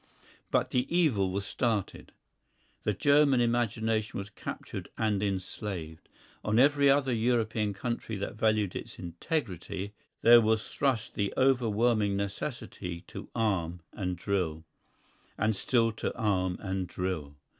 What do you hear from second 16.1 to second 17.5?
arm and drill.